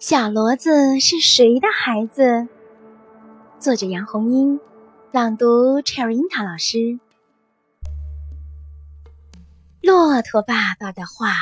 [0.00, 2.48] 小骡子是谁的孩子？
[3.58, 4.58] 作者杨红樱，
[5.12, 6.98] 朗读 Cherry 樱桃老师。
[9.82, 11.34] 骆驼爸爸的话：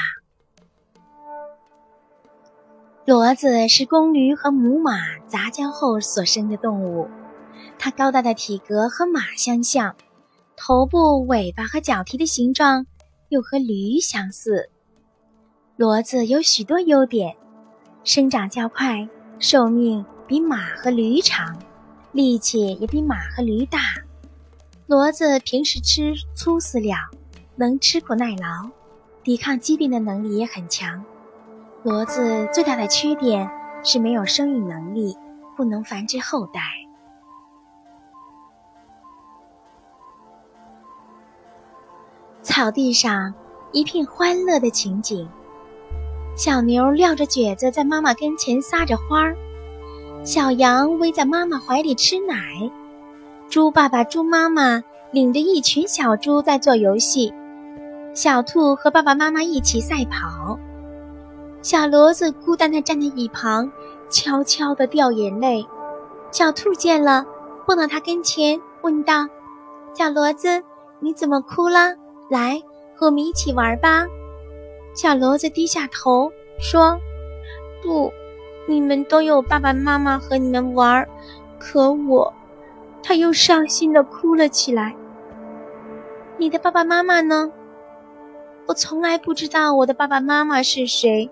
[3.07, 7.09] 骡子是公驴和母马杂交后所生的动物，
[7.79, 9.95] 它高大的体格和马相像，
[10.57, 12.89] 头部、尾巴和脚蹄的形状
[13.29, 14.69] 又和驴相似。
[15.77, 17.37] 骡子有许多优点。
[18.09, 19.07] 生长较快，
[19.39, 21.55] 寿命比马和驴长，
[22.13, 23.81] 力气也比马和驴大。
[24.89, 26.97] 骡子平时吃粗饲料，
[27.57, 28.71] 能吃苦耐劳，
[29.23, 31.05] 抵抗疾病的能力也很强。
[31.85, 33.51] 骡子最大的缺点
[33.85, 35.15] 是没有生育能力，
[35.55, 36.63] 不能繁殖后代。
[42.41, 43.35] 草地上
[43.73, 45.29] 一片欢乐的情景。
[46.39, 49.37] 小牛撂着蹶子在妈妈跟前撒着欢儿，
[50.23, 52.71] 小羊偎在妈妈怀里吃奶，
[53.49, 57.35] 猪爸爸、猪妈妈领着一群小猪在做游戏，
[58.15, 60.57] 小兔和爸爸妈妈一起赛跑，
[61.61, 63.73] 小骡子孤单地站在一旁，
[64.09, 65.67] 悄悄地掉眼泪。
[66.31, 67.27] 小兔见了，
[67.67, 69.27] 蹦到他跟前，问道
[69.93, 70.63] ：“小骡子，
[71.01, 71.97] 你怎么哭了？
[72.31, 72.63] 来，
[72.95, 74.07] 和我们一起玩吧。”
[74.99, 77.01] 小骡子低下头说
[77.81, 78.13] ：“不，
[78.67, 81.09] 你们都有爸爸妈妈和你们玩儿，
[81.57, 82.35] 可我……”
[83.01, 84.97] 他又伤心的哭了起来。
[86.37, 87.53] 你的爸爸妈妈呢？
[88.67, 91.31] 我从来不知道我的爸爸妈妈是谁。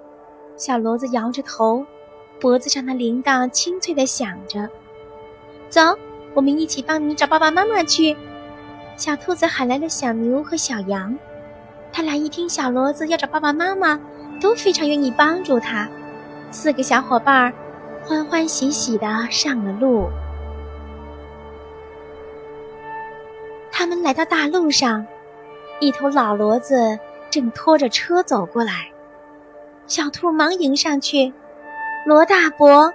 [0.54, 1.84] 小骡子摇着头，
[2.38, 4.70] 脖子上的铃铛清脆的响着。
[5.68, 5.80] 走，
[6.34, 8.16] 我们一起帮你找爸爸妈妈去。
[8.96, 11.18] 小兔子喊来了小牛和小羊。
[11.92, 13.98] 他俩一听小骡子要找爸爸妈妈，
[14.40, 15.88] 都非常愿意帮助他。
[16.50, 17.52] 四个小伙伴
[18.04, 20.08] 欢欢喜喜的上了路。
[23.72, 25.06] 他们来到大路上，
[25.80, 26.98] 一头老骡子
[27.30, 28.90] 正拖着车走过来。
[29.86, 31.32] 小兔忙迎上去
[32.06, 32.92] ：“罗大伯，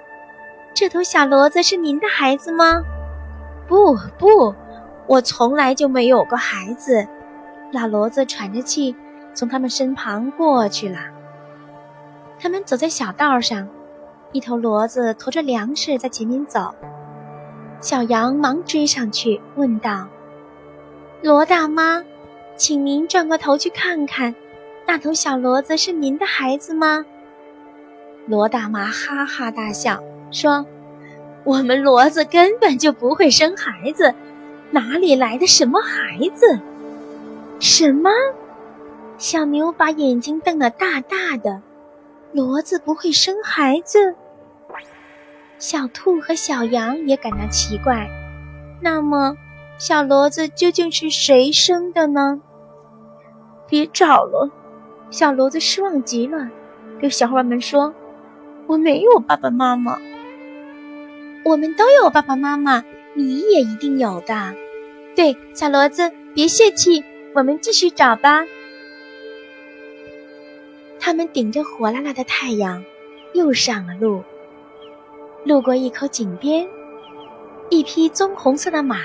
[0.73, 2.83] 这头小骡子是您的孩子吗
[3.67, 4.55] ？”“不不，
[5.07, 7.07] 我从来就没有过孩子。”
[7.71, 8.95] 老骡子喘着气
[9.33, 10.99] 从他们身旁过去了。
[12.39, 13.69] 他们走在小道上，
[14.31, 16.73] 一头骡子驮着粮食在前面走。
[17.79, 20.07] 小羊忙追上去问道
[21.23, 22.03] ：“罗大妈，
[22.55, 24.35] 请您转过头去看看，
[24.85, 27.05] 那头小骡子是您的孩子吗？”
[28.27, 30.65] 罗大妈哈哈大笑说
[31.45, 34.13] ：“我们骡子根本就不会生孩子，
[34.71, 36.59] 哪里来的什么孩子？”
[37.61, 38.09] 什么？
[39.19, 41.61] 小牛把眼睛瞪得大大的。
[42.33, 44.15] 骡子不会生孩子。
[45.59, 48.09] 小兔和小羊也感到奇怪。
[48.81, 49.37] 那么，
[49.77, 52.41] 小骡子究竟是谁生的呢？
[53.69, 54.49] 别找了，
[55.11, 56.49] 小骡子失望极了，
[56.99, 57.93] 对小伙伴们说
[58.65, 59.99] ：“我没有爸爸妈妈。”
[61.45, 62.83] 我们都有爸爸妈妈，
[63.13, 64.55] 你也一定有的。
[65.15, 67.05] 对，小骡子，别泄气。
[67.33, 68.45] 我们继续找吧。
[70.99, 72.83] 他们顶着火辣辣的太阳，
[73.33, 74.23] 又上了路。
[75.45, 76.67] 路过一口井边，
[77.69, 78.99] 一匹棕红色的马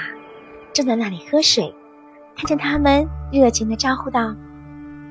[0.73, 1.75] 正在那里喝水。
[2.37, 4.35] 看见他们，热情的招呼道：“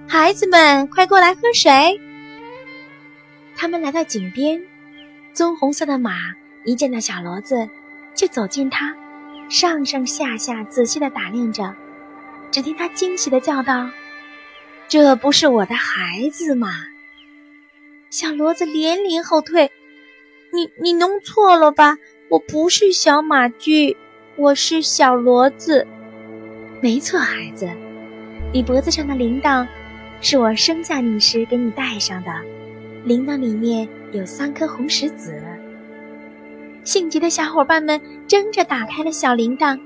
[0.08, 2.00] 孩子们，快过来喝水！”
[3.58, 4.62] 他们来到井边，
[5.34, 6.12] 棕红色的马
[6.66, 7.68] 一见到小骡子，
[8.14, 8.96] 就走近它，
[9.50, 11.74] 上上下下仔细的打量着。
[12.51, 13.89] 只听他惊喜的叫道
[14.88, 16.69] ：“这不是我的孩子吗？”
[18.09, 19.72] 小骡子连连后退
[20.53, 21.97] ：“你你弄错了吧？
[22.29, 23.97] 我不是小马驹，
[24.38, 25.85] 我是小骡子。
[26.81, 27.69] ”“没错，孩子，
[28.53, 29.67] 你脖子上的铃铛
[30.22, 32.31] 是我生下你时给你戴上的，
[33.03, 35.44] 铃铛里面有三颗红石子。”
[36.86, 39.80] 性急的小伙伴们争着打开了小铃铛，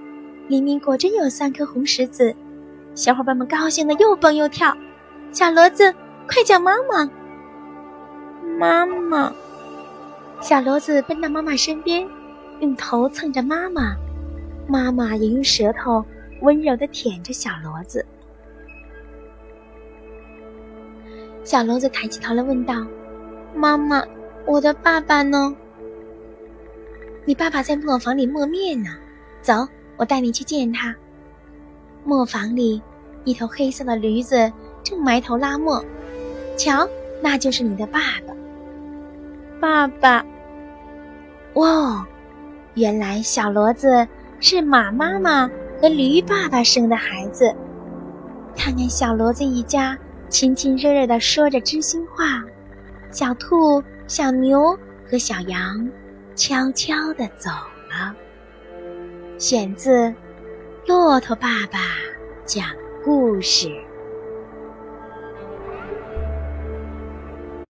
[0.47, 2.35] 里面果真有三颗红石子。
[3.00, 4.75] 小伙伴们高兴的又蹦又跳，
[5.31, 5.96] 小骡子，
[6.28, 7.10] 快叫妈妈！
[8.60, 9.34] 妈妈！
[10.42, 12.06] 小骡子奔到妈妈身边，
[12.60, 13.96] 用头蹭着妈妈，
[14.68, 16.04] 妈妈也用舌头
[16.42, 18.06] 温柔的舔着小骡子。
[21.46, 22.86] 小骡子抬起头来问道
[23.56, 24.04] ：“妈妈，
[24.46, 25.56] 我的爸爸呢？”
[27.24, 28.90] 你爸爸在磨坊里磨面呢，
[29.42, 29.66] 走，
[29.96, 30.94] 我带你去见他。
[32.04, 32.81] 磨坊里。
[33.29, 34.51] 一头黑色的驴子
[34.83, 35.85] 正埋头拉磨，
[36.57, 36.89] 瞧，
[37.21, 38.33] 那就是你的爸爸。
[39.61, 40.25] 爸爸。
[41.53, 42.07] 哇，
[42.73, 44.07] 原来小骡子
[44.39, 45.47] 是马妈妈
[45.79, 47.53] 和驴爸爸生的孩子。
[48.55, 49.95] 看看小骡子一家
[50.27, 52.43] 亲亲热热的说着知心话，
[53.11, 54.75] 小兔、小牛
[55.07, 55.87] 和小羊
[56.33, 57.51] 悄悄地走
[57.91, 58.15] 了。
[59.37, 60.07] 选自
[60.87, 61.79] 《骆驼爸爸
[62.43, 62.65] 讲
[63.04, 63.68] 故事》。